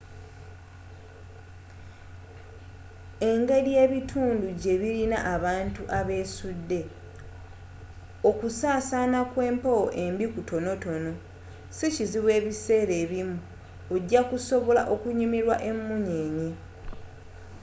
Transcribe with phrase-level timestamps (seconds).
[3.29, 6.81] engeri ebitundu gye birina abantu abesudde
[8.29, 11.11] okusasaana kw'empewo embi okutonotono
[11.77, 13.37] sikizibu ebiseera ebimu
[13.93, 16.49] ojja kusobola okunyumirwa emunyeenye